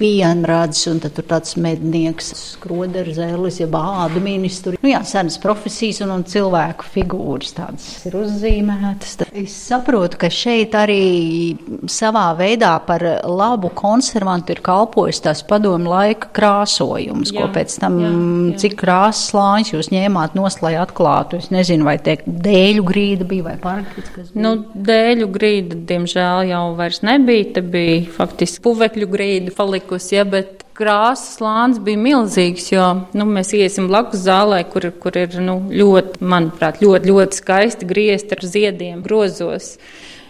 vienrads, 0.00 0.86
un 0.90 1.00
tad 1.02 1.14
tur 1.16 1.26
tāds 1.28 1.56
mednieks, 1.60 2.32
skroderu 2.54 3.14
zēlis, 3.14 3.60
ja 3.60 3.68
bādu 3.70 4.22
ministru. 4.24 4.76
Nu 4.80 4.92
jā, 4.92 5.02
senas 5.06 5.38
profesijas 5.42 6.00
un, 6.04 6.14
un 6.14 6.24
cilvēku 6.28 6.88
figūras 6.94 7.54
tādas 7.56 7.88
ir 8.08 8.16
uzzīmētas. 8.20 9.16
Tad 9.20 9.36
es 9.36 9.54
saprotu, 9.68 10.18
ka 10.20 10.30
šeit 10.32 10.74
arī 10.78 11.02
savā 11.90 12.30
veidā 12.38 12.72
par 12.86 13.04
labu 13.28 13.70
konservantu 13.76 14.56
ir 14.56 14.62
kalpojis 14.64 15.22
tās 15.24 15.44
padomu 15.46 15.92
laika 15.92 16.30
krāsojums, 16.36 17.34
jā, 17.34 17.44
ko 17.44 17.50
pēc 17.54 17.76
tam, 17.82 18.00
jā, 18.02 18.10
jā. 18.10 18.56
cik 18.64 18.78
krāsas 18.80 19.30
slāņus 19.30 19.74
jūs 19.74 19.92
ņēmāt 19.92 20.36
nost, 20.38 20.62
lai 20.64 20.74
atklātu. 20.80 21.40
Es 21.40 21.50
nezinu, 21.52 21.86
vai 21.88 21.96
tie 22.02 22.16
dēļu 22.24 22.86
grīda 22.88 23.28
bija 23.28 23.48
vai 23.50 23.56
parkits, 23.60 24.12
kas 24.14 24.32
bija. 24.32 24.44
Nu, 24.46 24.54
dēļu 24.90 25.28
grīda, 25.34 25.78
diemžēl, 25.90 26.50
jau 26.50 26.64
vairs 26.78 27.02
nebija. 27.06 27.50
Te 27.56 27.64
bija 27.66 28.04
faktiski 28.14 28.62
puvekļu 28.64 29.08
grīda 29.10 29.54
palika 29.56 29.89
palikusi, 29.90 30.14
ja, 30.16 30.24
bet 30.24 30.64
krāsas 30.74 31.38
slānis 31.38 31.80
bija 31.82 31.98
milzīgs, 31.98 32.70
jo 32.72 33.06
nu, 33.12 33.26
mēs 33.26 33.52
iesim 33.52 33.88
blakus 33.88 34.22
zālē, 34.24 34.64
kur, 34.70 34.90
kur 35.00 35.16
ir 35.16 35.40
nu, 35.40 35.68
ļoti, 35.70 36.22
manuprāt, 36.22 36.80
ļoti, 36.80 37.10
ļoti 37.10 37.36
skaisti 37.36 37.86
griezti 37.86 38.36
ar 38.36 38.44
ziediem 38.44 39.02
grozos. 39.02 39.78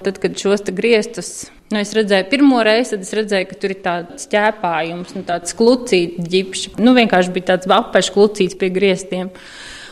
Tad, 0.03 0.19
kad 0.19 0.37
šos 0.39 0.65
griestus 0.73 1.51
Nu, 1.71 1.79
es 1.79 1.93
redzēju, 1.95 2.25
pirmo 2.33 2.65
reizi, 2.67 2.97
tad 2.97 3.05
es 3.05 3.13
redzēju, 3.15 3.47
ka 3.47 3.57
tur 3.63 3.71
ir 3.71 3.79
tāds 3.85 4.25
ķēpājums, 4.33 5.13
nu, 5.15 5.21
tāds 5.23 5.55
klucīts 5.55 6.27
ģipšs. 6.33 6.65
Nu, 6.83 6.97
vienkārši 6.97 7.31
bija 7.31 7.53
tāds 7.53 7.71
apēšs 7.71 8.11
klucīts 8.11 8.59
pie 8.59 8.73
griestiem. 8.75 9.31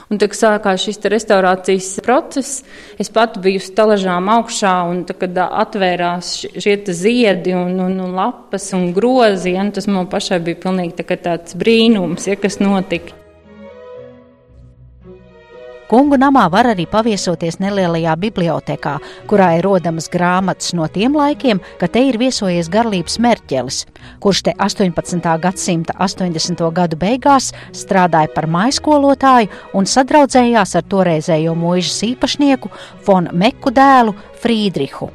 Un 0.08 0.16
tad 0.16 0.32
sākās 0.32 0.86
šis 0.86 1.02
restaurācijas 1.12 1.90
process. 2.04 2.62
Es 2.96 3.12
pati 3.12 3.42
biju 3.44 3.60
uz 3.60 3.68
talažām 3.76 4.30
augšā, 4.32 4.72
un 4.88 5.02
tad, 5.08 5.20
kad 5.20 5.40
atvērās 5.44 6.32
šie 6.56 6.78
ziedi 6.96 7.52
un, 7.52 7.76
un, 7.84 8.00
un 8.06 8.16
lapas 8.16 8.70
un 8.78 8.88
grozi, 8.96 9.52
ja, 9.58 9.68
tas 9.74 9.90
man 9.90 10.08
pašai 10.08 10.40
bija 10.48 10.62
pilnīgi 10.64 10.96
tā 11.02 11.20
tāds 11.28 11.58
brīnums, 11.60 12.30
ja, 12.30 12.40
kas 12.40 12.56
notika. 12.64 13.27
Kungu 15.88 16.18
namā 16.21 16.42
var 16.52 16.66
arī 16.68 16.85
paviesoties 16.85 17.57
nelielajā 17.62 18.12
bibliotekā, 18.21 18.99
kurā 19.30 19.47
ir 19.57 19.64
rodamas 19.64 20.11
grāmatas 20.12 20.75
no 20.76 20.85
tiem 20.92 21.14
laikiem, 21.16 21.62
kad 21.80 21.95
te 21.95 22.02
ir 22.11 22.18
viesojies 22.21 22.68
garlības 22.68 23.16
Merķelis, 23.25 23.78
kurš 24.21 24.42
te 24.45 24.52
18. 24.61 25.25
gadsimta 25.40 25.97
80. 25.97 26.61
gadu 26.76 26.99
beigās 27.00 27.54
strādāja 27.73 28.28
par 28.35 28.50
maiskolotāju 28.52 29.49
un 29.80 29.88
sadraudzējās 29.88 30.76
ar 30.76 30.85
toreizējo 30.92 31.57
mūžas 31.57 32.02
īpašnieku 32.11 32.68
Fon 33.09 33.33
Meku 33.33 33.73
dēlu 33.73 34.12
Frīdrihu. 34.42 35.09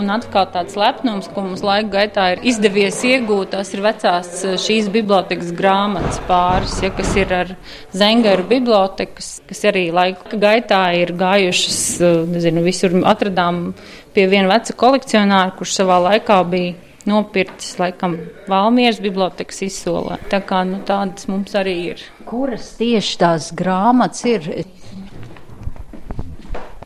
Un 0.00 0.08
atkal 0.08 0.46
tāds 0.48 0.78
lepnums, 0.80 1.26
ko 1.28 1.42
mums 1.44 1.60
laika 1.66 1.90
gaitā 1.92 2.26
ir 2.32 2.44
izdevies 2.48 3.02
iegūt, 3.04 3.50
tas 3.52 3.68
ir 3.74 3.82
vecās 3.84 4.30
eh, 4.48 4.54
šīs 4.60 4.88
bibliotekas 4.94 5.50
grāmatas 5.56 6.20
pāris, 6.28 6.78
ja, 6.80 6.88
kas 6.96 7.10
ir 7.20 7.34
ar 7.36 7.50
Zengaru 7.92 8.46
bibliotekas, 8.48 9.28
kas 9.50 9.60
arī 9.68 9.90
laika 9.92 10.40
gaitā 10.40 10.80
ir 10.96 11.12
gājušas, 11.20 11.80
eh, 12.00 12.20
nezinu, 12.32 12.64
visur 12.64 12.96
atradām 13.12 13.74
pie 14.16 14.24
viena 14.30 14.48
veca 14.54 14.78
kolekcionāra, 14.80 15.52
kurš 15.58 15.76
savā 15.82 16.00
laikā 16.06 16.40
bija 16.48 16.78
nopircis 17.10 17.76
laikam 17.80 18.16
Valmieras 18.48 19.02
bibliotekas 19.04 19.60
izsolē. 19.68 20.16
Tā 20.32 20.40
kā 20.46 20.62
nu, 20.68 20.80
tādas 20.86 21.28
mums 21.28 21.52
arī 21.60 21.76
ir. 21.92 22.04
Kuras 22.28 22.72
tieši 22.80 23.20
tās 23.20 23.52
grāmatas 23.56 24.24
ir? 24.28 24.48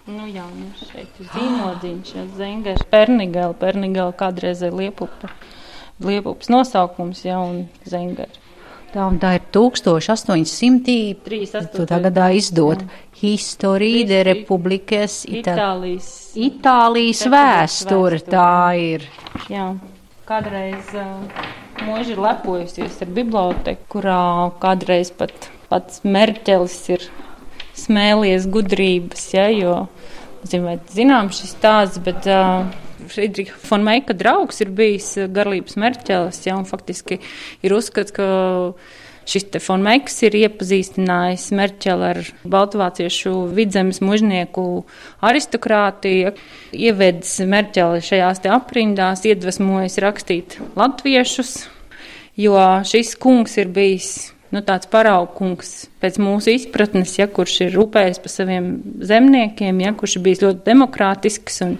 Nu, 0.04 0.26
jā, 0.28 0.44
nu 0.52 0.66
šeit 0.76 1.08
ir 1.16 1.24
zīmodziņš, 1.32 2.08
ja 2.12 2.28
Zengers, 2.36 2.82
Pernigela, 2.92 3.56
Pernigela 3.56 4.12
kādreizē 4.12 4.68
Liepupa, 4.68 5.32
Liepupas 6.04 6.52
nosaukums, 6.52 7.24
ja, 7.24 7.40
un 7.40 7.72
Zengers. 7.88 8.36
Tā, 8.92 9.08
un 9.08 9.16
tā 9.18 9.32
ir 9.38 9.42
1830. 9.50 11.88
gadā 12.04 12.28
izdota 12.36 12.84
Historija 13.18 14.06
de 14.12 14.22
Republikas 14.28 15.24
Itālijas, 15.24 16.36
Itālijas 16.36 17.24
vēsture. 17.32 18.20
Tā 18.28 18.76
ir. 18.76 19.08
Jā, 19.48 19.72
kādreiz 20.28 20.84
uh, 21.00 21.16
mūži 21.88 22.12
ir 22.14 22.20
lepojusies 22.22 23.02
ar 23.02 23.08
biblioteku, 23.16 23.82
kurā 23.96 24.52
kādreiz 24.62 25.10
pat 25.16 25.32
pats 25.72 26.04
Merķelis 26.04 26.76
ir 26.92 27.00
smēlies 27.78 28.48
gudrības, 28.50 29.28
ja, 29.34 29.48
jo, 29.52 29.76
zinu, 30.46 30.68
vai 30.68 30.78
zinām 30.94 31.30
šis 31.34 31.54
stāsts, 31.56 32.02
bet 32.04 32.28
uh, 32.30 32.66
Friedricha 33.10 33.56
von 33.68 33.84
Meika 33.84 34.16
draugs 34.16 34.62
ir 34.64 34.72
bijis 34.74 35.14
garlības 35.34 35.78
merķelis, 35.80 36.44
ja, 36.46 36.58
un 36.58 36.68
faktiski 36.68 37.20
ir 37.64 37.74
uzskats, 37.76 38.14
ka 38.14 38.26
šis 39.28 39.46
te 39.52 39.60
von 39.64 39.84
Meiks 39.84 40.18
ir 40.26 40.36
iepazīstinājis 40.36 41.46
Merķeli 41.56 42.08
ar 42.10 42.20
baltvāciešu 42.50 43.32
vidzemes 43.56 44.02
mužnieku 44.04 44.84
aristokrātiju, 45.24 46.34
ievedis 46.72 47.38
Merķeli 47.48 48.04
šajās 48.04 48.44
te 48.44 48.52
aprindās, 48.52 49.24
iedvesmojis 49.28 49.98
rakstīt 50.04 50.58
latviešus, 50.76 51.56
jo 52.40 52.60
šis 52.88 53.14
kungs 53.20 53.56
ir 53.60 53.72
bijis 53.72 54.33
nu, 54.54 54.62
tāds 54.64 54.88
paraugs 54.90 55.72
pēc 56.02 56.18
mūsu 56.22 56.54
izpratnes, 56.54 57.16
ja, 57.18 57.26
kurš 57.30 57.60
ir 57.66 57.74
rūpējis 57.74 58.20
par 58.22 58.32
saviem 58.32 58.68
zemniekiem, 59.02 59.80
ja, 59.82 59.94
kurš 59.98 60.18
ir 60.18 60.26
bijis 60.28 60.44
ļoti 60.44 60.62
demokrātisks 60.68 61.62
un 61.66 61.74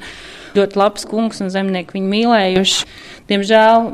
ļoti 0.54 0.78
labs 0.78 1.07
kungs 1.11 1.43
un 1.43 1.50
zemnieki 1.54 1.97
viņu 1.97 2.11
mīlējuši. 2.11 2.90
Diemžēl 3.31 3.88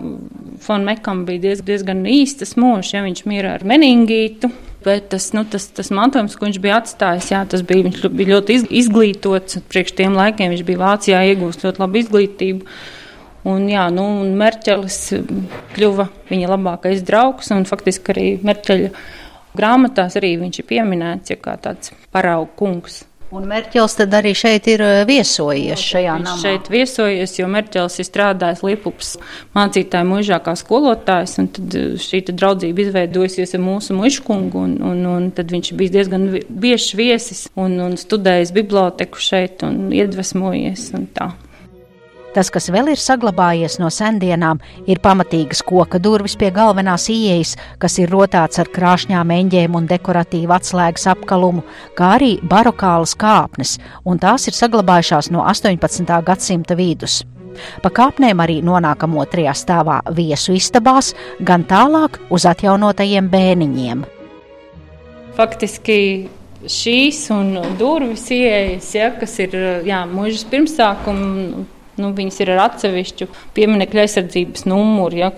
Fon 0.65 0.85
Mekam 0.85 1.23
bija 1.29 1.45
diez, 1.47 1.63
diezgan 1.65 2.03
īstas 2.09 2.57
mūžs, 2.61 2.95
ja 2.97 3.05
viņš 3.05 3.25
mīra 3.31 3.55
ar 3.59 3.65
meningītu. 3.69 4.51
Bet 4.81 5.11
tas, 5.13 5.27
nu, 5.37 5.43
tas, 5.45 5.67
tas 5.77 5.91
mantojums, 5.93 6.39
ko 6.41 6.47
viņš 6.47 6.59
bija 6.65 6.79
atstājis, 6.81 7.27
jā, 7.35 7.43
tas 7.53 7.61
bija, 7.69 7.85
viņš 7.91 8.07
bija 8.17 8.39
ļoti 8.39 8.57
izglītots. 8.81 9.59
Priekš 9.69 9.93
tiem 9.99 10.17
laikiem 10.17 10.55
viņš 10.55 10.63
bija 10.69 10.81
Vācijā 10.81 11.21
iegūst 11.35 11.67
ļoti 11.67 11.83
labu 11.83 12.01
izglītību. 12.01 12.79
Un, 13.49 13.69
jā, 13.73 13.87
nu, 13.95 14.05
un 14.21 14.35
Merķelis 14.37 14.99
kļuva 15.75 16.11
viņa 16.29 16.51
labākais 16.51 17.05
draugs, 17.09 17.49
un 17.57 17.65
faktiski 17.69 18.13
arī 18.13 18.27
Merķeļa 18.45 18.91
grāmatās 19.57 20.19
arī 20.21 20.35
viņš 20.43 20.61
ir 20.61 20.69
pieminēts 20.69 21.33
ja 21.33 21.39
kā 21.41 21.57
tāds 21.61 21.95
paraugu 22.13 22.53
kungs. 22.59 23.05
Un 23.31 23.45
Merķels 23.47 23.95
tad 23.95 24.15
arī 24.19 24.33
šeit 24.35 24.67
ir 24.73 24.83
eh, 24.83 25.01
viesojies 25.07 25.79
šajā 25.79 26.17
namā. 26.19 26.33
Viņš 26.35 26.43
šeit 26.43 26.71
viesojies, 26.73 27.35
jo 27.39 27.47
Merķels 27.51 28.01
ir 28.03 28.09
strādājis 28.09 28.65
Liepupas 28.67 29.13
mācītāja 29.55 30.09
mužākā 30.09 30.57
skolotājs, 30.59 31.37
un 31.39 31.47
tad 31.55 31.77
eh, 31.79 31.93
šī 32.03 32.25
tad 32.27 32.41
draudzība 32.41 32.83
izveidojusies 32.85 33.55
ar 33.55 33.63
mūsu 33.63 33.95
mužkungu, 33.95 34.65
un, 34.67 34.75
un, 34.83 35.05
un 35.13 35.29
tad 35.37 35.55
viņš 35.55 35.71
bija 35.79 35.95
diezgan 36.01 36.27
biežs 36.51 36.91
viesis 36.99 37.45
un, 37.55 37.79
un 37.85 37.95
studējis 38.01 38.51
biblioteku 38.57 39.23
šeit 39.23 39.63
un 39.67 39.95
iedvesmojies 39.95 40.91
un 40.99 41.07
tā. 41.15 41.31
Tas, 42.31 42.47
kas 42.55 42.69
vēl 42.71 42.93
ir 42.93 43.01
saglabājies 43.03 43.81
no 43.83 43.89
sendienām, 43.91 44.61
ir 44.87 45.01
pamatīgas 45.03 45.65
koka 45.67 45.99
durvis 45.99 46.37
pie 46.39 46.53
galvenās 46.55 47.09
ieejas, 47.11 47.57
kas 47.83 47.99
ir 47.99 48.13
rotāts 48.15 48.61
ar 48.63 48.71
krāšņām 48.71 49.33
eņģēm 49.35 49.75
un 49.75 49.89
dekoratīvu 49.91 50.55
atslēgas 50.55 51.09
apkalumu, 51.11 51.65
kā 51.99 52.13
arī 52.21 52.37
barokālas 52.53 53.17
kāpnes, 53.19 53.81
un 54.07 54.23
tās 54.23 54.47
ir 54.47 54.55
saglabājušās 54.55 55.33
no 55.35 55.43
18. 55.43 56.07
gadsimta 56.29 56.79
vidus. 56.79 57.25
Pa 57.83 57.91
kāpnēm 57.91 58.39
arī 58.45 58.61
nonākam 58.63 59.19
otrajā 59.19 59.57
stāvā 59.59 59.99
viesu 60.15 60.55
istabās, 60.55 61.11
gan 61.43 61.67
tālāk 61.67 62.21
uz 62.31 62.47
atjaunotajiem 62.47 63.27
bēniņiem. 63.33 64.07
Faktiski 65.35 65.99
šīs 66.63 67.25
un 67.35 67.53
durvis 67.81 68.29
ieejas, 68.39 68.95
ja, 68.95 69.11
kas 69.19 69.35
ir 69.43 69.59
jā, 69.89 70.05
mūžas 70.15 70.47
pirmsākuma 70.53 71.67
Nu, 71.99 72.13
viņas 72.17 72.43
ir 72.45 72.53
ar 72.55 72.67
atsevišķu 72.69 73.27
pieminiektu 73.57 74.03
aizsardzības 74.05 74.67
numuru. 74.71 75.19
Ja, 75.25 75.33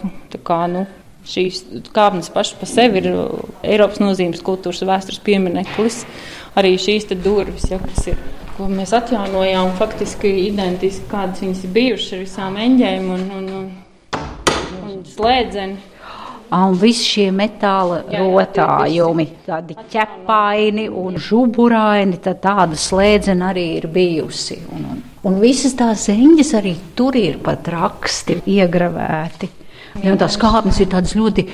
kā, 0.45 0.65
nu, 0.71 0.85
Šīs 1.23 1.61
kāpnes 1.95 2.33
pašas 2.35 2.57
par 2.59 2.67
sevi 2.67 2.99
ir 2.99 3.13
Eiropas 3.63 4.01
nozīmes 4.03 4.41
kultūras 4.43 4.83
vēstures 4.83 5.21
piemineklis. 5.23 6.01
Arī 6.59 6.73
šīs 6.83 7.07
durvis, 7.15 7.69
ja, 7.71 7.79
kas 7.79 8.09
ir, 8.11 8.19
ko 8.57 8.67
mēs 8.67 8.91
atjaunojām, 8.97 9.71
faktiski 9.79 10.33
identiski 10.49 11.07
kādas 11.13 11.45
viņas 11.45 11.63
ir 11.63 11.73
bijušas 11.77 12.17
ar 12.17 12.25
visām 12.25 12.59
eņģēm 12.65 13.09
un, 13.15 13.25
un, 13.39 13.47
un, 13.61 13.71
un 14.89 14.99
slēdzeni. 15.15 15.92
Un 16.53 16.75
visi 16.77 17.07
šie 17.09 17.31
metāla 17.33 18.03
rotājumi, 18.13 19.25
tādi 19.47 19.77
ķepaini 19.95 20.85
un 20.91 21.17
žuburaini, 21.17 22.19
tad 22.21 22.43
tāda 22.45 22.77
slēdzena 22.77 23.49
arī 23.55 23.65
ir 23.79 23.89
bijusi. 23.93 24.59
Un, 24.77 24.85
un, 24.93 25.01
un 25.31 25.41
visas 25.41 25.73
tās 25.79 26.11
eņģes 26.13 26.53
arī 26.61 26.75
tur 26.99 27.17
ir 27.17 27.41
pat 27.45 27.73
raksti 27.73 28.43
iegravēti. 28.53 29.49
Jā, 30.01 30.15
tās 30.17 30.39
kāpnes 30.41 30.79
ir 30.81 30.89
tādas 30.93 31.13
ļoti 31.19 31.45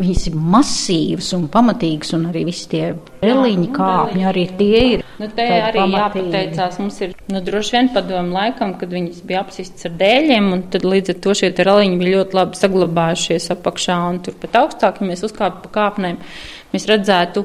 masīvas 0.00 1.32
un 1.36 1.48
pamatīgas, 1.50 2.12
un 2.16 2.28
arī 2.30 2.44
visi 2.46 2.68
tie 2.70 2.84
reliņi 3.24 3.70
kāpņi 3.74 4.26
arī 4.30 4.44
tie 4.58 4.82
ir. 4.94 5.02
Nu, 5.20 5.26
te 5.34 5.44
arī 5.44 5.82
pamatīgi. 5.82 6.30
jāpateicās, 6.30 6.78
mums 6.80 7.00
ir 7.04 7.16
nu, 7.28 7.42
droši 7.44 7.76
vien 7.76 7.90
padomu 7.92 8.36
laikam, 8.36 8.76
kad 8.80 8.94
viņas 8.94 9.24
bija 9.26 9.42
apsistas 9.42 9.90
ar 9.90 9.98
dēļiem, 10.00 10.52
un 10.54 10.62
tad 10.72 10.86
līdz 10.86 11.14
ar 11.14 11.18
to 11.26 11.34
šie 11.42 11.50
reliņi 11.58 11.98
bija 12.00 12.14
ļoti 12.20 12.38
labi 12.38 12.60
saglabājušies 12.60 13.50
apakšā, 13.56 13.98
un 14.12 14.22
turpat 14.24 14.56
augstāk, 14.62 15.02
ja 15.02 15.10
mēs 15.10 15.26
uzkāptu 15.26 15.66
pa 15.66 15.74
kāpnēm, 15.76 16.22
mēs 16.72 16.88
redzētu 16.88 17.44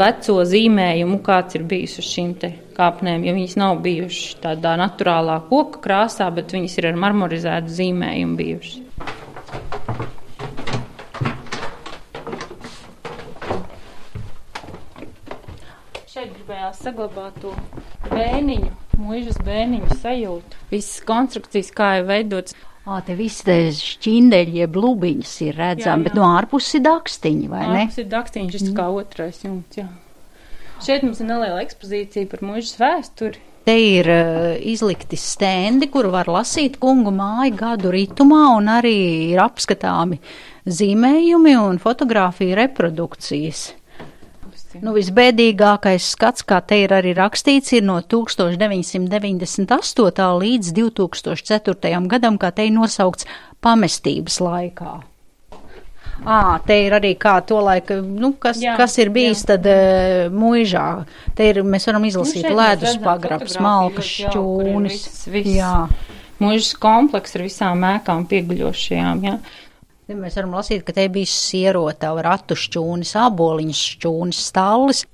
veco 0.00 0.36
zīmējumu, 0.46 1.18
kāds 1.26 1.58
ir 1.58 1.66
bijis 1.68 1.98
uz 2.00 2.08
šīm 2.08 2.36
kāpnēm, 2.76 3.26
jo 3.26 3.34
viņas 3.36 3.56
nav 3.60 3.82
bijušas 3.84 4.38
tādā 4.44 4.76
naturālā 4.80 5.40
koka 5.50 5.82
krāsā, 5.84 6.30
bet 6.32 6.54
viņas 6.54 6.78
ir 6.78 6.92
ar 6.92 7.02
marmorizētu 7.08 7.80
zīmējumu 7.80 8.38
bijušas. 8.38 9.18
Šeit 16.80 16.96
gribējās 16.96 17.12
saglabāt 17.12 17.34
to 17.42 17.52
bēniņu, 18.10 18.70
mūžas 18.98 19.38
bēniņu 19.44 19.96
sajūtu. 20.00 20.60
Visas 20.70 21.02
konstrukcijas, 21.04 21.70
kā 21.76 21.98
ir 22.00 22.06
veidotas. 22.08 22.54
Ā, 22.88 23.02
te 23.04 23.14
viss 23.14 23.44
te 23.44 23.70
šķindeļi, 23.76 24.62
jeb 24.62 24.76
lubiņas 24.76 25.34
ir 25.44 25.58
redzami, 25.60 26.06
bet 26.08 26.14
no 26.16 26.24
ārpuses 26.24 26.78
ir 26.78 26.84
dakstiņi, 26.86 27.48
vai 27.50 27.66
ne? 27.68 27.82
Ārpus 27.84 27.98
ir 28.00 28.08
dakstiņš, 28.08 28.54
tas 28.56 28.64
mm. 28.64 28.76
kā 28.78 28.86
otrais 28.88 29.42
jumts, 29.44 29.76
jā. 29.76 29.86
Šeit 30.80 31.04
mums 31.04 31.20
ir 31.20 31.28
neliela 31.28 31.60
ekspozīcija 31.60 32.30
par 32.30 32.40
mūžas 32.48 32.78
vēsturi. 32.80 33.42
Te 33.68 33.74
ir 33.76 34.08
uh, 34.08 34.54
izlikti 34.56 35.18
stendi, 35.20 35.90
kur 35.92 36.08
var 36.10 36.32
lasīt 36.32 36.80
kungu 36.80 37.12
māju 37.12 37.58
gadu 37.60 37.92
ritumā, 37.92 38.46
un 38.56 38.72
arī 38.72 38.96
ir 39.34 39.44
apskatāmi 39.44 40.16
zīmējumi 40.64 41.58
un 41.60 41.76
fotografiju 41.84 42.56
reprodukcijas. 42.56 43.66
Nu, 44.78 44.92
visbēdīgākais 44.94 46.12
skats, 46.14 46.44
kā 46.46 46.60
te 46.62 46.76
ir 46.84 46.92
arī 46.94 47.10
rakstīts, 47.18 47.72
ir 47.74 47.82
no 47.82 47.98
1998. 48.06 49.10
līdz 50.44 50.70
2004. 50.76 52.06
gadam, 52.12 52.38
kā 52.38 52.52
te 52.54 52.62
ir 52.68 52.72
nosaukts 52.76 53.26
pamestības 53.64 54.36
laikā. 54.44 54.92
À, 56.20 56.60
te 56.62 56.76
ir 56.84 56.92
arī 56.94 57.16
kā 57.18 57.40
to 57.48 57.58
laika, 57.64 57.96
nu, 58.04 58.34
kas, 58.38 58.60
jā, 58.62 58.76
kas 58.78 58.98
ir 59.00 59.08
bijis 59.10 59.40
jā. 59.42 59.46
tad 59.54 59.66
uh, 59.72 60.28
muižā. 60.30 61.04
Te 61.34 61.48
ir, 61.50 61.62
mēs 61.64 61.86
varam 61.88 62.04
izlasīt 62.06 62.46
nu, 62.46 62.56
ledus 62.60 62.96
pagrabs, 63.02 63.58
malkas 63.58 64.06
šķūnis. 64.20 64.92
Viss, 64.92 65.28
viss. 65.32 65.56
Jā. 65.56 65.88
Muižas 66.40 66.72
kompleks 66.80 67.36
ar 67.36 67.42
visām 67.48 67.84
ēkām 67.88 68.26
pieguļošajām, 68.30 69.16
jā. 69.26 69.34
Ja 69.40 69.69
mēs 70.18 70.36
varam 70.38 70.56
lasīt, 70.58 70.84
ka 70.86 70.94
te 70.96 71.06
bija 71.12 71.30
sierotava, 71.30 72.24
ratu 72.26 72.58
šķūnis, 72.58 73.14
aboliņas 73.20 73.86
šķūnis, 73.94 74.44
stallis. 74.50 75.06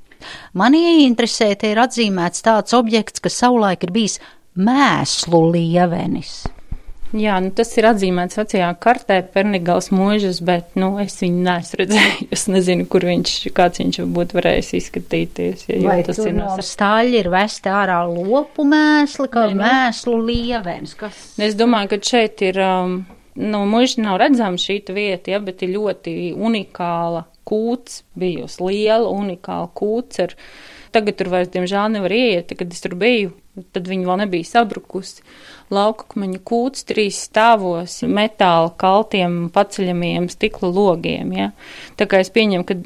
Mani 0.57 1.05
interesē, 1.05 1.53
te 1.61 1.71
ir 1.75 1.81
atzīmēts 1.83 2.45
tāds 2.47 2.77
objekts, 2.77 3.23
kas 3.23 3.37
savulaik 3.43 3.85
ir 3.85 3.93
bijis 3.95 4.21
mēslu 4.57 5.43
lievenis. 5.53 6.45
Jā, 7.15 7.37
nu 7.41 7.53
tas 7.55 7.71
ir 7.79 7.87
atzīmēts 7.87 8.37
vecajā 8.37 8.69
kartē, 8.83 9.21
Pernigals 9.33 9.93
mūžas, 9.95 10.41
bet, 10.45 10.73
nu, 10.81 10.97
es 11.01 11.15
viņu 11.23 11.43
neesmu 11.47 11.79
redzējusi. 11.81 12.27
Es 12.35 12.47
nezinu, 12.51 12.87
kur 12.91 13.07
viņš, 13.07 13.35
kāds 13.57 13.81
viņš 13.81 14.01
būtu 14.17 14.39
varējis 14.41 14.73
izskatīties. 14.81 15.67
Ja, 15.71 15.79
Vai 15.87 16.01
tas 16.07 16.19
ir 16.25 16.35
no 16.37 16.57
staļi 16.59 17.21
ir 17.23 17.31
vesti 17.33 17.71
ārā 17.71 18.01
lopu 18.11 18.67
mēsli, 18.67 19.29
kā 19.33 19.47
ne, 19.53 19.61
mēslu 19.63 20.19
lievens? 20.27 20.97
Kas... 20.99 21.23
Es 21.39 21.55
domāju, 21.59 21.95
ka 21.95 22.01
šeit 22.11 22.43
ir, 22.49 22.59
um, 22.65 22.99
nu, 23.37 23.63
mūža 23.71 24.03
nav 24.05 24.21
redzama 24.23 24.61
šī 24.61 24.81
vieta, 24.91 25.35
ja, 25.35 25.41
bet 25.45 25.65
ir 25.65 25.75
ļoti 25.77 26.35
unikāla 26.37 27.27
kūts 27.47 28.03
bijusi, 28.19 28.63
liela 28.65 29.11
unikāla 29.13 29.69
kūts 29.77 30.25
ar, 30.25 30.37
tagad 30.95 31.19
tur 31.19 31.31
vairs, 31.35 31.53
diemžēl, 31.53 31.93
nevar 31.95 32.15
ieiet, 32.15 32.57
kad 32.59 32.73
es 32.73 32.83
tur 32.83 32.97
biju, 32.99 33.35
tad 33.73 33.87
viņa 33.89 34.09
vēl 34.09 34.19
nebija 34.25 34.49
sabrukusi 34.49 35.23
laukakmeņu 35.73 36.41
kūts 36.47 36.85
trīs 36.87 37.19
stāvos, 37.27 37.99
metāla 38.07 38.69
kaltiem 38.79 39.49
paceļamiem 39.55 40.29
stikla 40.31 40.71
logiem. 40.71 41.33
Ja? 41.35 41.49
Tā 41.99 42.07
kā 42.11 42.21
es 42.23 42.31
pieņemu, 42.35 42.67
ka 42.69 42.77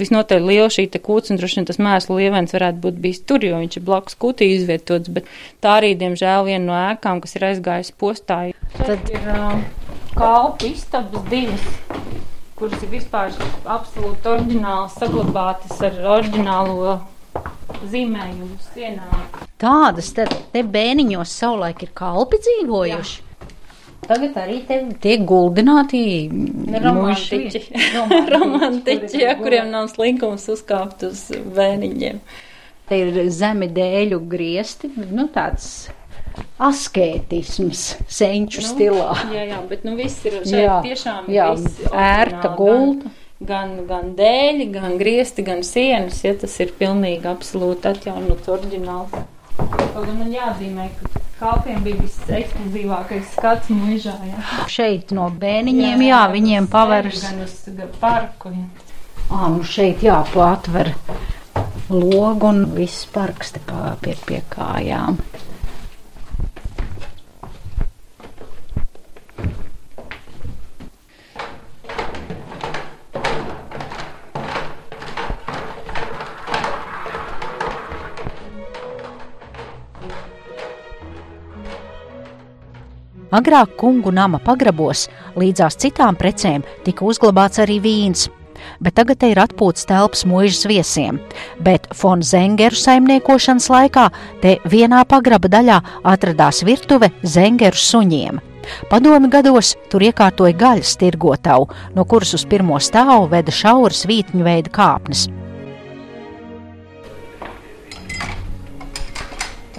visnotaļ 0.00 0.46
liela 0.46 0.68
šī 0.70 0.86
kūts 1.00 1.32
un 1.32 1.40
droši 1.40 1.60
vien 1.60 1.68
tas 1.70 1.80
mēslu 1.82 2.20
lievens 2.20 2.54
varētu 2.54 2.82
būt 2.84 3.02
bijis 3.02 3.24
tur, 3.26 3.42
jo 3.46 3.58
viņš 3.58 3.80
ir 3.80 3.86
blakus 3.88 4.18
kūtī 4.20 4.52
izvietots, 4.54 5.10
bet 5.10 5.28
tā 5.64 5.80
arī, 5.80 5.96
diemžēl, 5.98 6.46
viena 6.46 6.64
no 6.68 6.78
ēkām, 6.92 7.22
kas 7.24 7.34
ir 7.38 7.50
aizgājusi 7.50 7.98
postā. 7.98 8.42
Tad 8.78 9.10
ir 9.10 9.30
uh, 9.34 9.58
kalpu 10.16 10.72
istabas 10.72 11.26
divas 11.30 11.70
kuras 12.60 12.82
ir 12.84 12.90
vispār 12.92 13.30
absolūti 13.72 14.28
oriģināli 14.28 14.92
saglabātas 14.92 15.78
ar 15.86 15.94
oriģinālo 16.18 16.98
zīmējumu 17.88 18.58
sienā. 18.66 19.06
Tādas 19.60 20.10
te, 20.16 20.26
te 20.52 20.60
bēniņos 20.74 21.32
savulaik 21.40 21.86
ir 21.86 21.92
kalpi 21.96 22.40
dzīvojuši. 22.44 23.16
Jā. 23.16 23.26
Tagad 24.10 24.36
arī 24.42 24.58
tiek 25.00 25.24
guldināti 25.28 26.02
romantiķi, 26.84 27.62
romantiķi 28.34 29.22
ja, 29.22 29.32
kuriem 29.40 29.72
nav 29.72 29.88
slinkums 29.94 30.44
uzkāpt 30.52 31.06
uz 31.08 31.30
bēniņiem. 31.56 32.20
Te 32.90 33.00
ir 33.06 33.22
zemi 33.32 33.70
dēļu 33.72 34.20
griesti, 34.28 34.92
nu 35.14 35.30
tāds 35.32 35.88
askētisms 36.60 37.84
senču 38.10 38.62
nu, 38.64 38.68
stilā. 38.68 39.14
Jā, 39.32 39.46
jā, 39.54 39.62
bet 39.70 39.86
nu 39.88 39.96
viss 39.98 40.26
ir 40.28 40.40
šeit 40.42 40.60
jā, 40.66 40.76
tiešām 40.84 41.30
jā, 41.32 41.48
ērta 41.90 42.52
gulta 42.58 43.12
gan, 43.40 43.74
gan 43.88 44.12
dēļi, 44.18 44.68
gan 44.74 44.98
griesti, 45.00 45.44
gan 45.46 45.64
sienas, 45.66 46.20
ja 46.24 46.34
tas 46.38 46.58
ir 46.60 46.74
pilnīgi 46.78 47.28
absolūti 47.30 47.90
atjaunots 47.90 48.52
oriģināls. 48.52 49.16
Kaut 49.60 50.04
gan 50.04 50.14
man 50.18 50.30
jāatzīmē, 50.32 50.86
ka 50.98 51.24
kalpiem 51.40 51.82
bija 51.84 52.00
viss 52.02 52.30
ekskluzīvākais 52.36 53.34
skats 53.34 53.72
mūžā. 53.72 54.14
Ja. 54.28 54.44
Šeit 54.70 55.14
no 55.16 55.28
bēniņiem, 55.40 56.04
jā, 56.04 56.12
jā 56.12 56.22
viņiem 56.34 56.70
paveras. 56.72 57.24
Gan 57.24 57.44
uz 57.46 57.58
gan 57.66 57.92
parku. 58.00 58.54
Ja. 58.54 58.88
Ā, 59.30 59.46
nu 59.54 59.64
šeit 59.66 60.02
jā, 60.04 60.20
atver 60.44 60.94
logu 61.90 62.50
un 62.50 62.64
viss 62.76 63.06
parks 63.10 63.54
te 63.54 63.62
pie, 64.02 64.16
pie 64.26 64.42
kājām. 64.52 65.18
Agrāk 83.30 83.76
kungu 83.78 84.10
nama 84.10 84.40
pagrabos 84.42 85.06
līdzās 85.38 85.78
citām 85.78 86.16
precēm 86.18 86.64
tika 86.82 87.04
uzglabāts 87.06 87.60
arī 87.62 87.78
vīns, 87.82 88.26
bet 88.82 88.96
tagad 88.98 89.20
te 89.22 89.30
ir 89.30 89.38
atpūtas 89.38 89.86
telpas 89.86 90.24
mūžas 90.26 90.66
viesiem. 90.66 91.20
Bet 91.62 91.86
Fon 91.94 92.24
Zengeru 92.26 92.74
saimniekošanas 92.74 93.70
laikā 93.70 94.08
te 94.42 94.56
vienā 94.66 95.04
pagraba 95.06 95.50
daļā 95.52 95.78
atradās 96.10 96.64
virtuve 96.66 97.12
Zengeru 97.22 97.78
suņiem. 97.78 98.40
Padomi 98.90 99.30
gados 99.32 99.76
tur 99.90 100.02
iekārtoja 100.04 100.56
gaļas 100.58 100.96
tirgotavu, 101.00 101.70
no 101.94 102.04
kuras 102.04 102.34
uz 102.36 102.44
pirmo 102.50 102.82
stāvu 102.82 103.30
veda 103.30 103.54
šauras 103.54 104.04
vītņu 104.10 104.46
veida 104.46 104.74
kāpnes. 104.74 105.28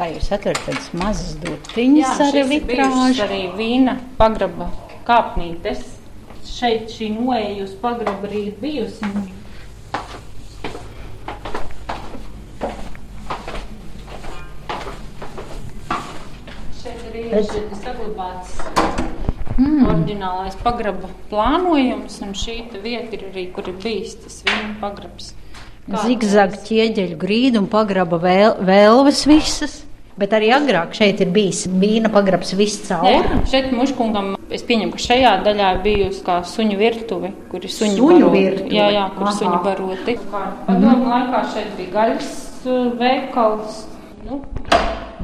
Kā 0.01 0.07
jūs 0.09 0.31
atverat 0.33 0.57
tādas 0.65 0.87
mazas 0.97 1.35
dutiņas 1.43 2.21
ar 2.25 2.37
vitrāžu? 2.49 3.21
arī 3.21 3.41
vīna 3.53 3.93
pagraba 4.17 4.71
kāpnītes. 5.05 5.83
Šeit 6.41 6.89
šī 6.89 7.11
noeja 7.19 7.67
uz 7.67 7.75
pagraba 7.83 8.25
arī 8.25 8.47
ir 8.47 8.55
bijusi. 8.57 9.05
Šeit 16.81 17.05
arī 17.11 17.27
ir 17.29 17.45
saglabāts 17.83 18.57
Mm. 19.61 19.85
Orģinālais 19.85 20.57
pagraba 20.63 21.11
plānojums, 21.29 22.17
un 22.25 22.33
šī 22.33 22.57
vieta 22.81 23.13
ir 23.19 23.27
arī, 23.27 23.45
kur 23.53 23.69
ir 23.69 23.77
bijis 23.77 24.17
tas 24.23 24.41
viņa 24.47 24.73
pagrabs. 24.81 25.35
Zigzag 26.07 26.57
ķieģeļu 26.65 27.21
grīdu 27.21 27.61
un 27.61 27.69
pagraba 27.69 28.17
vēl, 28.25 28.57
vēlves 28.65 29.27
visas. 29.29 29.83
Bet 30.21 30.35
arī 30.37 30.51
agrāk 30.53 30.91
šeit 30.93 31.21
ir 31.23 31.31
bijis 31.33 31.63
vīna 31.81 32.11
pagrabs 32.13 32.51
viss 32.59 32.83
cauri. 32.85 33.15
Nē, 33.25 33.39
šeit 33.49 33.71
muškungam, 33.73 34.35
es 34.53 34.61
pieņemu, 34.67 34.93
ka 34.93 35.01
šajā 35.01 35.31
daļā 35.47 35.69
bijusi 35.81 36.21
kā 36.27 36.35
suņu 36.45 36.77
virtuve, 36.77 37.31
kur 37.49 37.65
ir 37.65 37.73
suņu, 37.73 37.95
Suņu 37.97 38.19
baroti. 38.27 38.43
virtuve? 38.45 38.75
Jā, 38.77 38.89
jā, 38.93 39.05
kur 39.15 39.25
Aha. 39.31 39.33
suņu 39.39 39.61
baroti. 39.65 40.17
Padomu 40.67 41.09
laikā 41.09 41.41
šeit 41.55 41.73
bija 41.79 41.93
gaļas 41.95 42.29
uh, 42.69 42.91
veikals, 43.01 43.79
nu, 44.29 44.37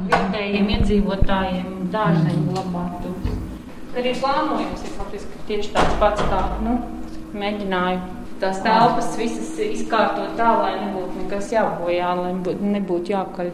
vietējiem 0.09 0.73
iedzīvotājiem 0.79 1.69
dārzeņu 1.93 2.43
glabātuvs. 2.55 3.37
Arī 3.97 4.11
plānojums 4.17 4.83
ir 4.85 4.97
faktiski 4.97 5.45
tieši 5.47 5.71
tāds 5.77 5.95
pats, 6.01 6.25
kā, 6.31 6.41
nu, 6.65 6.75
mēģināju 7.37 8.01
tās 8.41 8.59
telpas 8.65 9.13
visas 9.17 9.53
izkārtot 9.65 10.35
tā, 10.37 10.49
lai 10.61 10.73
nebūtu 10.81 11.23
nekas 11.23 11.53
jābojā, 11.53 12.11
lai 12.23 12.33
būtu- 12.45 12.73
nebūtu 12.77 13.13
jākaļ 13.13 13.49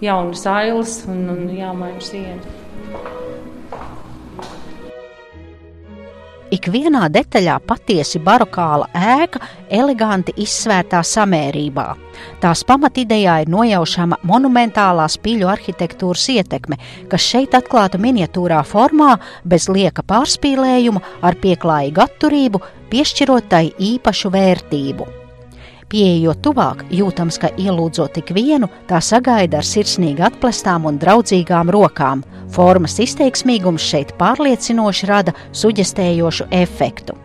jaunas 0.00 0.46
ailes 0.46 1.00
un, 1.08 1.28
un 1.32 1.46
jāmaina 1.54 2.00
sienas. 2.04 2.58
Ikvienā 6.50 7.04
detaļā 7.14 7.60
patiesi 7.62 8.18
barokāla 8.26 8.88
ēka, 8.90 9.38
eleganti 9.70 10.34
izsvērtā 10.42 10.98
samērībā. 11.06 11.84
Tās 12.42 12.64
pamatidejā 12.66 13.36
ir 13.44 13.52
nojaušama 13.54 14.18
monumentālā 14.26 15.06
spīļu 15.14 15.46
arhitektūras 15.52 16.26
ietekme, 16.34 16.80
kas 17.12 17.28
šeit 17.30 17.54
atklāta 17.54 18.02
miniatūrā 18.02 18.64
formā, 18.66 19.12
bez 19.46 19.68
lieka 19.70 20.02
pārspīlējuma, 20.02 21.04
ar 21.22 21.38
pieklājīgu 21.38 22.06
atturību, 22.08 22.64
piešķirot 22.90 23.50
tai 23.54 23.64
īpašu 23.92 24.34
vērtību. 24.34 25.19
Pieejot 25.90 26.38
tuvāk, 26.44 26.84
jūtams, 26.94 27.34
ka 27.42 27.48
ielūdzot 27.58 28.12
tik 28.14 28.28
vienu, 28.36 28.68
tā 28.86 29.00
sagaida 29.02 29.58
ar 29.58 29.66
sirsnīgi 29.66 30.22
atplestām 30.22 30.84
un 30.86 31.00
draudzīgām 31.02 31.72
rokām. 31.74 32.22
Formas 32.54 32.94
izteiksmīgums 33.02 33.82
šeit 33.82 34.12
pārliecinoši 34.20 35.08
rada 35.10 35.34
suģestējošu 35.50 36.46
efektu. 36.54 37.16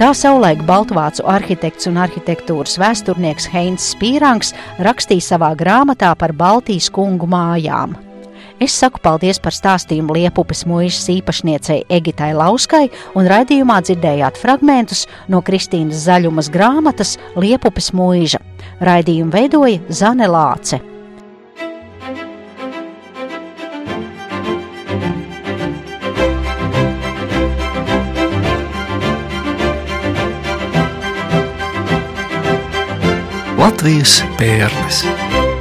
Tā 0.00 0.08
savulaik 0.18 0.64
Baltvācu 0.66 1.22
arhitekts 1.30 1.86
un 1.86 2.00
arhitektūras 2.02 2.74
vēsturnieks 2.82 3.46
Heinz 3.52 3.92
Spīrangs 3.92 4.50
rakstīja 4.82 5.28
savā 5.28 5.52
grāmatā 5.54 6.10
par 6.18 6.34
Baltijas 6.34 6.90
kungu 6.90 7.30
mājām. 7.30 7.94
Es 8.62 8.72
saku 8.78 9.00
paldies 9.02 9.40
par 9.42 9.54
stāstījumu 9.54 10.14
Liepupes 10.14 10.62
mūžas 10.70 11.08
īpašniecei 11.10 11.80
Egitai 11.90 12.30
Lauskai, 12.38 12.86
un 13.18 13.26
raidījumā 13.26 13.80
dzirdējāt 13.82 14.38
fragmentus 14.38 15.04
no 15.28 15.42
Kristīnas 15.42 16.06
Zaļumas 16.06 16.52
grāmatas 16.54 17.16
Liepupes 17.34 17.90
mūža. 17.96 18.38
Raidījumu 18.84 19.34
veidoja 19.34 19.82
Zane 19.90 20.30
Lāce. 20.30 20.80
Latvijas 33.58 34.22
pērles. 34.38 35.53